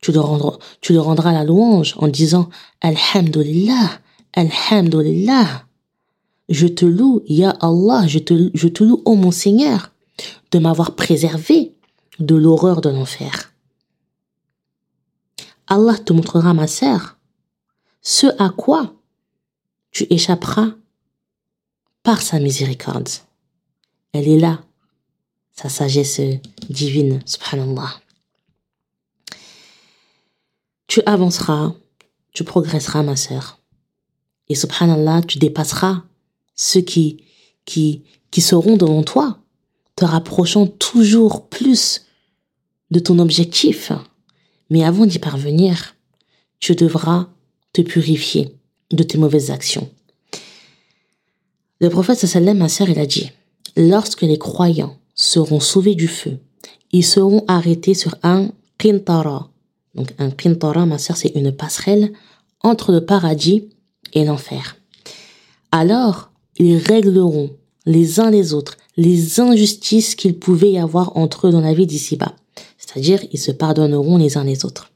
[0.00, 2.48] tu le, rendras, tu le rendras la louange en disant
[2.80, 4.00] Alhamdulillah,
[4.34, 5.64] Alhamdulillah.
[6.48, 9.92] Je te loue, Ya Allah, je te, je te loue, ô mon Seigneur,
[10.50, 11.74] de m'avoir préservé
[12.18, 13.49] de l'horreur de l'enfer.
[15.70, 17.16] Allah te montrera, ma sœur,
[18.02, 18.92] ce à quoi
[19.90, 20.74] tu échapperas
[22.02, 23.08] par sa miséricorde.
[24.12, 24.60] Elle est là,
[25.52, 26.20] sa sagesse
[26.68, 27.94] divine, subhanallah
[30.90, 31.72] tu avanceras,
[32.32, 33.60] tu progresseras, ma sœur.
[34.48, 36.02] Et subhanallah, tu dépasseras
[36.56, 37.22] ceux qui,
[37.64, 38.02] qui,
[38.32, 39.38] qui seront devant toi,
[39.94, 42.06] te rapprochant toujours plus
[42.90, 43.92] de ton objectif.
[44.70, 45.96] Mais avant d'y parvenir,
[46.60, 47.28] tu devras
[47.72, 48.54] te purifier
[48.90, 49.88] de tes mauvaises actions.
[51.80, 53.30] Le prophète sallam, ma sœur, il a dit,
[53.76, 56.38] lorsque les croyants seront sauvés du feu,
[56.92, 59.50] ils seront arrêtés sur un qintara,
[59.94, 62.12] donc un Torah, ma sœur, c'est une passerelle
[62.62, 63.68] entre le paradis
[64.12, 64.76] et l'enfer.
[65.72, 67.50] Alors, ils régleront
[67.86, 71.86] les uns les autres les injustices qu'il pouvait y avoir entre eux dans la vie
[71.86, 72.34] d'ici-bas.
[72.92, 74.90] C'est-à-dire, ils se pardonneront les uns les autres.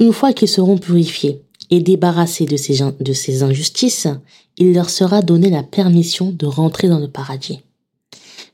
[0.00, 4.08] Une fois qu'ils seront purifiés et débarrassés de ces, injustices,
[4.56, 7.60] il leur sera donné la permission de rentrer dans le paradis.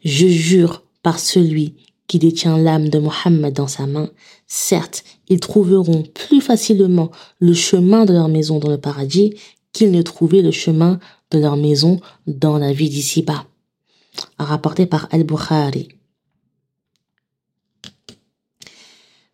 [0.04, 1.74] Je jure par celui
[2.08, 4.10] qui détient l'âme de Mohammed dans sa main,
[4.48, 9.34] certes, ils trouveront plus facilement le chemin de leur maison dans le paradis
[9.72, 10.98] qu'ils ne trouvaient le chemin
[11.30, 13.46] de leur maison dans la vie d'ici-bas.
[14.38, 15.99] Rapporté par Al-Bukhari.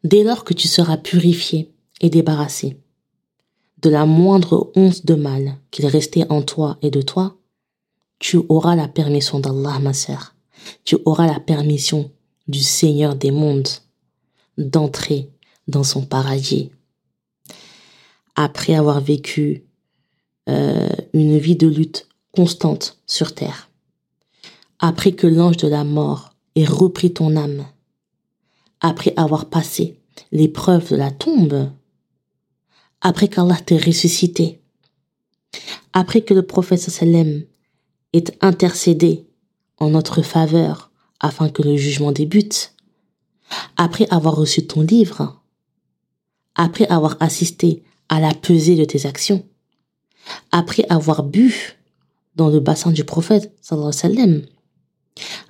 [0.06, 2.76] Dès lors que tu seras purifié et débarrassé
[3.82, 7.36] de la moindre once de mal qu'il restait en toi et de toi,
[8.20, 10.36] tu auras la permission d'Allah, ma sœur.
[10.84, 12.12] Tu auras la permission
[12.46, 13.68] du Seigneur des mondes
[14.58, 15.28] d'entrer
[15.66, 16.70] dans son paradis.
[18.36, 19.64] Après avoir vécu
[20.48, 23.70] euh, une vie de lutte constante sur terre,
[24.78, 27.66] après que l'ange de la mort ait repris ton âme,
[28.80, 30.00] après avoir passé
[30.32, 31.70] l'épreuve de la tombe,
[33.00, 34.60] après qu'Allah t'ait ressuscité,
[35.92, 37.42] après que le prophète sallam
[38.12, 39.26] ait intercédé
[39.78, 42.74] en notre faveur afin que le jugement débute,
[43.76, 45.42] après avoir reçu ton livre,
[46.54, 49.46] après avoir assisté à la pesée de tes actions,
[50.50, 51.76] après avoir bu
[52.34, 54.42] dans le bassin du prophète, sallam,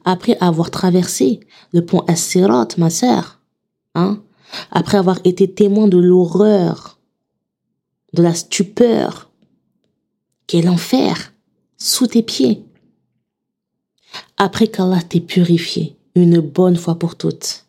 [0.05, 1.41] après avoir traversé
[1.73, 3.41] le pont As-Sirat, ma sœur,
[3.95, 4.23] hein,
[4.71, 6.99] après avoir été témoin de l'horreur,
[8.13, 9.31] de la stupeur,
[10.47, 11.33] qu'est l'enfer
[11.77, 12.65] sous tes pieds,
[14.37, 17.67] après qu'Allah t'ait purifié une bonne fois pour toutes,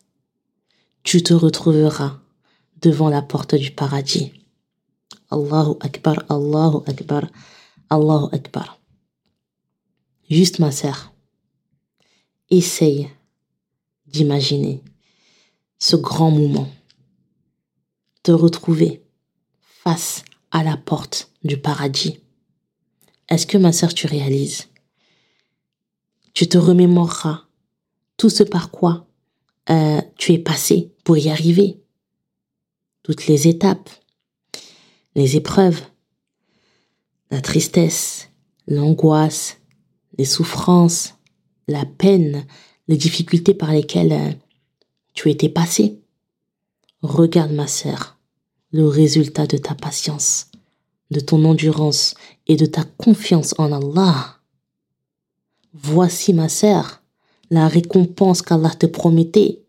[1.03, 2.19] tu te retrouveras
[2.81, 4.31] devant la porte du paradis.
[5.31, 7.23] Allahu Akbar, Allahu Akbar,
[7.89, 8.79] Allahu Akbar.
[10.29, 11.11] Juste ma sœur,
[12.49, 13.09] essaye
[14.05, 14.81] d'imaginer
[15.79, 16.69] ce grand moment,
[18.23, 19.03] te retrouver
[19.59, 22.19] face à la porte du paradis.
[23.29, 24.69] Est-ce que ma sœur tu réalises?
[26.33, 27.43] Tu te remémoreras
[28.15, 29.07] tout ce par quoi
[29.69, 31.81] euh, tu es passé pour y arriver,
[33.03, 33.89] toutes les étapes,
[35.15, 35.81] les épreuves,
[37.31, 38.29] la tristesse,
[38.67, 39.57] l'angoisse,
[40.17, 41.16] les souffrances,
[41.67, 42.45] la peine,
[42.87, 44.31] les difficultés par lesquelles euh,
[45.13, 45.99] tu étais passé.
[47.01, 48.17] Regarde ma sœur,
[48.71, 50.47] le résultat de ta patience,
[51.11, 52.15] de ton endurance
[52.47, 54.37] et de ta confiance en Allah.
[55.73, 57.01] Voici ma sœur,
[57.49, 59.61] la récompense qu'Allah te promettait.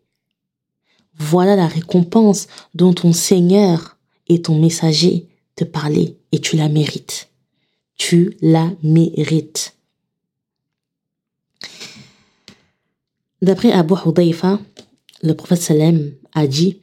[1.15, 7.29] Voilà la récompense dont ton Seigneur et ton messager te parlaient et tu la mérites.
[7.95, 9.75] Tu la mérites.
[13.41, 14.59] D'après Abu Hudayfa,
[15.23, 16.81] le prophète Salem a dit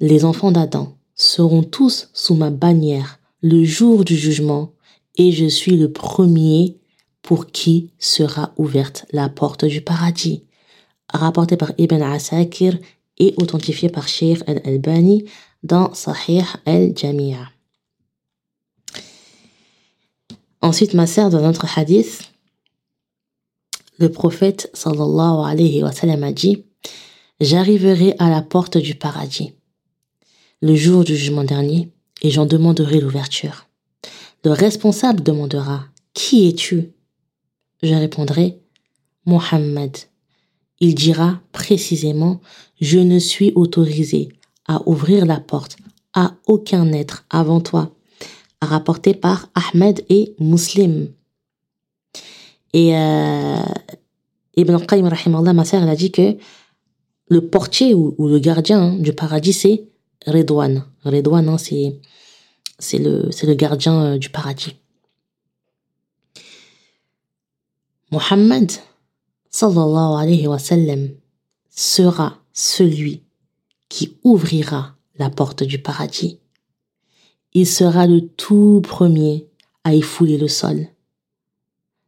[0.00, 4.72] Les enfants d'Adam seront tous sous ma bannière le jour du jugement,
[5.16, 6.78] et je suis le premier
[7.22, 10.44] pour qui sera ouverte la porte du paradis.
[11.12, 12.76] Rapporté par Ibn Asakir
[13.18, 15.24] et authentifié par Sheikh al-Albani
[15.62, 17.50] dans Sahih al-Jami'a.
[20.60, 22.33] Ensuite, ma sœur, dans notre hadith,
[23.98, 26.64] le prophète sallallahu alayhi wa sallam a dit
[27.40, 29.52] J'arriverai à la porte du paradis
[30.64, 33.68] le jour du jugement dernier et j'en demanderai l'ouverture.
[34.44, 36.94] Le responsable demandera Qui es-tu?
[37.82, 38.62] Je répondrai
[39.26, 39.94] Mohammed.
[40.80, 42.40] Il dira précisément
[42.80, 44.30] Je ne suis autorisé
[44.66, 45.76] à ouvrir la porte
[46.14, 47.94] à aucun être avant toi.
[48.62, 51.10] Rapporté par Ahmed et Muslim.
[52.74, 53.56] Et euh,
[54.56, 56.36] Ibn Qayyim, ma sœur, elle a dit que
[57.28, 59.88] le portier ou, le gardien hein, du paradis, c'est
[60.26, 60.84] Redouane.
[61.04, 62.00] Redouane, hein, c'est,
[62.80, 64.74] c'est, le, c'est le gardien euh, du paradis.
[68.10, 68.72] Mohammed,
[69.50, 71.10] sallallahu alayhi wa sallam,
[71.70, 73.22] sera celui
[73.88, 76.40] qui ouvrira la porte du paradis.
[77.52, 79.46] Il sera le tout premier
[79.84, 80.88] à y fouler le sol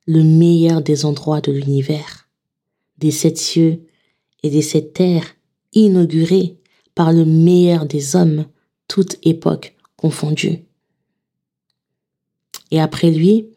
[0.06, 2.28] le meilleur des endroits de l'univers,
[2.98, 3.86] des sept cieux
[4.42, 5.34] et des sept terres
[5.72, 6.58] inaugurés
[6.94, 8.46] par le meilleur des hommes,
[8.88, 10.64] toute époque confondue.
[12.70, 13.48] Et après lui,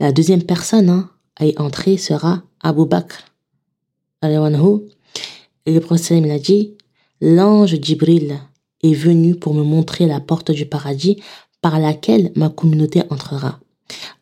[0.00, 3.24] la deuxième personne hein, à y entrer sera Abu Bakr.
[4.22, 6.76] Et le prophète a dit,
[7.20, 8.38] l'ange Djibril
[8.82, 11.22] est venu pour me montrer la porte du paradis
[11.60, 13.60] par laquelle ma communauté entrera.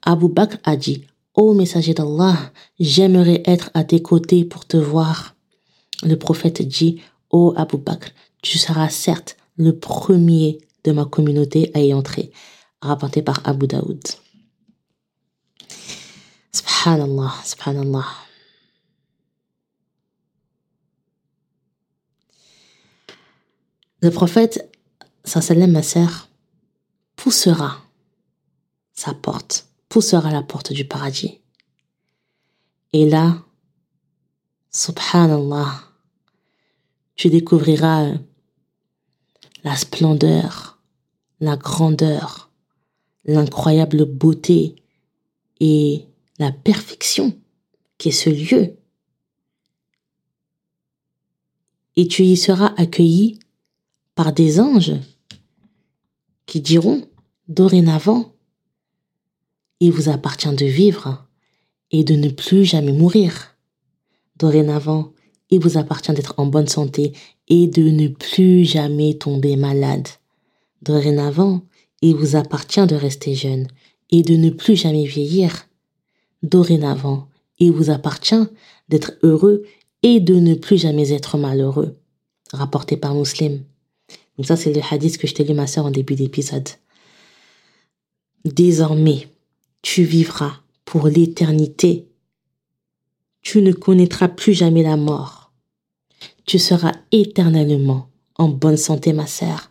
[0.02, 1.04] Abu Bakr a dit,
[1.40, 5.34] Ô messager d'Allah, j'aimerais être à tes côtés pour te voir.
[6.02, 8.10] Le prophète dit, Ô Abu Bakr,
[8.42, 12.30] tu seras certes le premier de ma communauté à y entrer,
[12.82, 14.02] rapporté par Abu Daoud.
[16.52, 18.04] Subhanallah, subhanallah.
[24.02, 24.70] Le prophète,
[25.24, 25.80] sallam ma
[27.16, 27.78] poussera
[28.92, 31.40] sa porte, poussera la porte du paradis.
[32.94, 33.44] Et là,
[34.70, 35.82] subhanallah,
[37.16, 38.14] tu découvriras
[39.62, 40.80] la splendeur,
[41.40, 42.50] la grandeur,
[43.24, 44.76] l'incroyable beauté
[45.60, 46.06] et
[46.38, 47.38] la perfection
[47.98, 48.76] qu'est ce lieu.
[51.96, 53.38] Et tu y seras accueilli
[54.14, 54.94] par des anges
[56.46, 57.06] qui diront
[57.48, 58.34] dorénavant,
[59.80, 61.26] il vous appartient de vivre
[61.90, 63.56] et de ne plus jamais mourir.
[64.36, 65.12] Dorénavant,
[65.50, 67.12] il vous appartient d'être en bonne santé
[67.48, 70.08] et de ne plus jamais tomber malade.
[70.82, 71.62] Dorénavant,
[72.02, 73.66] il vous appartient de rester jeune
[74.10, 75.66] et de ne plus jamais vieillir.
[76.42, 77.28] Dorénavant,
[77.58, 78.46] il vous appartient
[78.88, 79.64] d'être heureux
[80.02, 81.98] et de ne plus jamais être malheureux.
[82.52, 83.62] Rapporté par Muslim.
[84.36, 86.68] Donc ça, c'est le hadith que je t'ai lu, ma sœur, en début d'épisode.
[88.44, 89.28] Désormais,
[89.82, 92.06] tu vivras pour l'éternité.
[93.42, 95.52] Tu ne connaîtras plus jamais la mort.
[96.46, 99.70] Tu seras éternellement en bonne santé, ma sœur.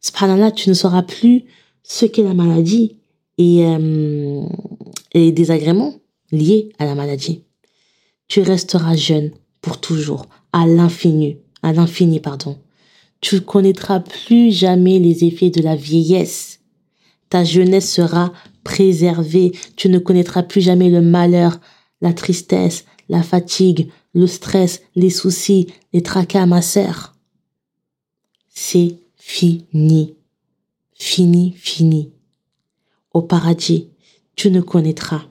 [0.00, 1.44] Subhanallah, tu ne sauras plus
[1.82, 2.96] ce qu'est la maladie
[3.38, 4.42] et, euh,
[5.12, 5.94] les désagréments
[6.30, 7.42] liés à la maladie.
[8.28, 12.58] Tu resteras jeune pour toujours, à l'infini, à l'infini, pardon.
[13.20, 16.60] Tu ne connaîtras plus jamais les effets de la vieillesse.
[17.30, 18.32] Ta jeunesse sera
[18.64, 19.52] préservée.
[19.76, 21.60] Tu ne connaîtras plus jamais le malheur,
[22.00, 27.14] la tristesse, la fatigue, le stress, les soucis, les tracas, ma sœur.
[28.48, 30.14] C'est fini.
[30.94, 32.10] Fini, fini.
[33.12, 33.88] Au paradis,
[34.36, 35.22] tu ne connaîtras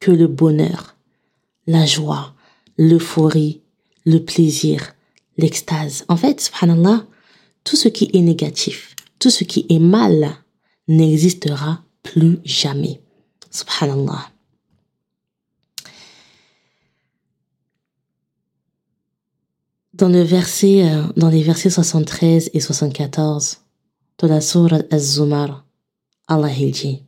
[0.00, 0.96] que le bonheur,
[1.66, 2.34] la joie,
[2.76, 3.62] l'euphorie,
[4.04, 4.94] le plaisir,
[5.38, 6.04] l'extase.
[6.08, 7.06] En fait, subhanallah,
[7.64, 10.36] tout ce qui est négatif, tout ce qui est mal
[10.88, 13.00] n'existera plus jamais.
[13.50, 14.30] Subhanallah.
[19.94, 23.58] Dans le verset, euh, dans les versets 73 et 74
[24.18, 25.64] de la sourate Az-Zumar,
[26.26, 27.02] Allah dit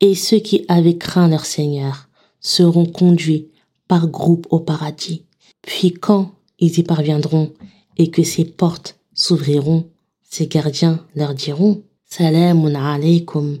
[0.00, 2.08] Et ceux qui avaient craint leur Seigneur
[2.40, 3.50] seront conduits
[3.86, 5.24] par groupe au paradis.
[5.62, 7.52] Puis quand ils y parviendront
[7.96, 9.88] et que ces portes s'ouvriront,
[10.28, 13.58] ces gardiens leur diront Salamun alaykum,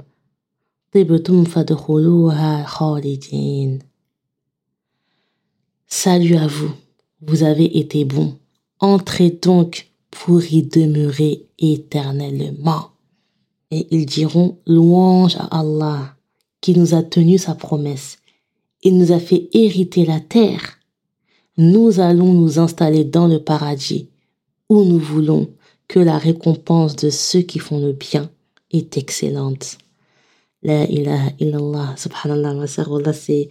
[5.86, 6.72] Salut à vous,
[7.22, 8.36] vous avez été bons.
[8.78, 12.90] Entrez donc pour y demeurer éternellement.
[13.70, 16.16] Et ils diront louange à Allah
[16.60, 18.18] qui nous a tenu sa promesse.
[18.82, 20.80] Il nous a fait hériter la terre
[21.60, 24.08] nous allons nous installer dans le paradis
[24.70, 25.50] où nous voulons
[25.88, 28.30] que la récompense de ceux qui font le bien
[28.70, 29.76] est excellente.
[30.62, 33.48] La ilaha illallah, subhanallah, ma sœur, c'est,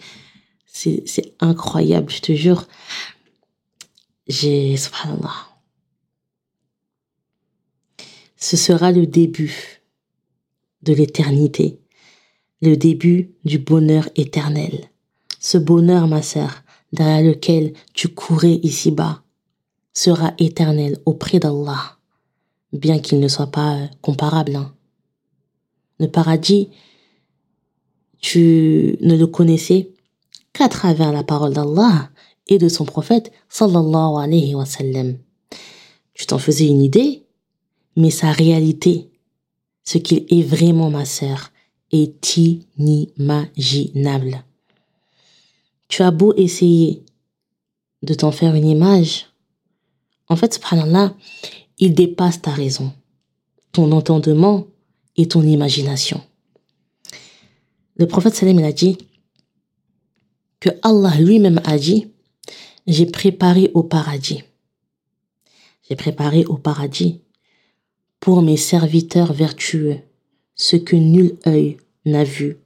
[0.65, 2.67] c'est, c'est incroyable, je te jure.
[4.27, 5.33] J'ai, subhanallah.
[8.37, 9.81] Ce sera le début
[10.83, 11.79] de l'éternité,
[12.61, 14.89] le début du bonheur éternel.
[15.39, 19.23] Ce bonheur, ma sœur, derrière lequel tu courais ici-bas
[19.93, 21.97] sera éternel auprès d'Allah,
[22.71, 24.55] bien qu'il ne soit pas comparable.
[24.55, 24.73] Hein.
[25.99, 26.69] Le paradis,
[28.19, 29.91] tu ne le connaissais
[30.53, 32.09] qu'à travers la parole d'Allah
[32.47, 35.17] et de son prophète sallallahu alayhi wa sallam.
[36.13, 37.23] Tu t'en faisais une idée,
[37.95, 39.09] mais sa réalité,
[39.83, 41.51] ce qu'il est vraiment ma sœur,
[41.91, 44.43] est inimaginable.
[45.87, 47.03] Tu as beau essayer
[48.03, 49.27] de t'en faire une image,
[50.27, 51.15] en fait, subhanallah,
[51.79, 52.91] il dépasse ta raison,
[53.71, 54.67] ton entendement
[55.17, 56.21] et ton imagination.
[57.99, 58.97] Le prophète Salem a dit
[60.59, 62.07] que Allah lui-même a dit
[62.87, 64.43] J'ai préparé au paradis.
[65.87, 67.21] J'ai préparé au paradis
[68.19, 69.99] pour mes serviteurs vertueux
[70.55, 72.57] ce que nul œil n'a vu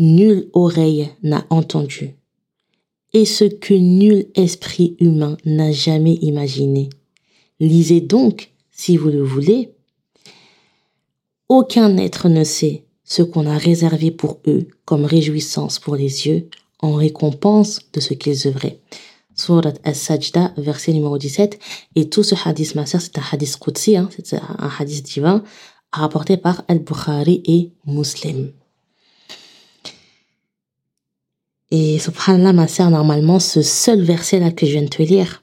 [0.00, 2.16] nulle oreille n'a entendu,
[3.12, 6.88] et ce que nul esprit humain n'a jamais imaginé.
[7.60, 9.74] Lisez donc, si vous le voulez.
[11.50, 16.48] Aucun être ne sait ce qu'on a réservé pour eux comme réjouissance pour les yeux
[16.78, 18.78] en récompense de ce qu'ils œuvraient.
[19.34, 21.58] Surat As-Sajda, verset numéro 17.
[21.96, 25.42] Et tout ce hadith, ma sœur, c'est un hadith Qudsi, hein, c'est un hadith divin,
[25.92, 28.52] rapporté par Al-Bukhari et Muslim.
[31.72, 35.42] Et subhanallah, ma sœur, normalement, ce seul verset-là que je viens de te lire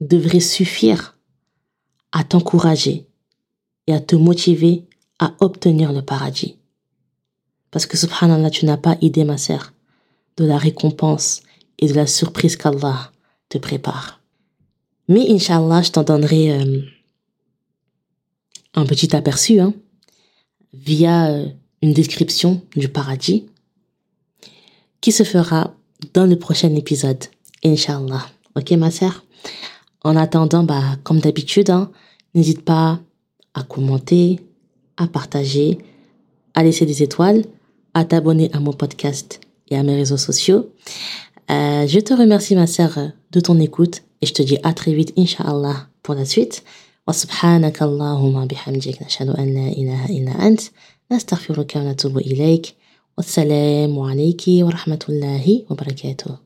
[0.00, 1.18] devrait suffire
[2.12, 3.06] à t'encourager
[3.86, 4.85] et à te motiver
[5.18, 6.56] à obtenir le paradis.
[7.70, 9.72] Parce que subhanallah, tu n'as pas idée, ma sœur,
[10.36, 11.42] de la récompense
[11.78, 13.10] et de la surprise qu'Allah
[13.48, 14.20] te prépare.
[15.08, 16.82] Mais Inch'Allah, je t'en donnerai euh,
[18.74, 19.72] un petit aperçu hein,
[20.72, 21.46] via euh,
[21.82, 23.46] une description du paradis
[25.00, 25.74] qui se fera
[26.12, 27.24] dans le prochain épisode,
[27.64, 28.26] Inch'Allah.
[28.54, 29.24] Ok, ma sœur?
[30.02, 31.90] En attendant, bah, comme d'habitude, hein,
[32.34, 33.00] n'hésite pas
[33.54, 34.40] à commenter,
[34.97, 35.77] à partager,
[36.53, 37.43] à laisser des étoiles,
[37.93, 39.39] à t'abonner à mon podcast
[39.69, 40.71] et à mes réseaux sociaux.
[41.49, 42.97] Euh, je te remercie, ma sœur,
[43.31, 46.63] de ton écoute et je te dis à très vite, Inch'Allah, pour la suite.
[47.07, 50.61] وسبحانك اللهم بحمدك نشهد أن لا إله إلا أنت
[51.11, 52.75] نستغفرك ونتوب إليك
[53.17, 56.44] والسلام عليك ورحمة الله وبركاته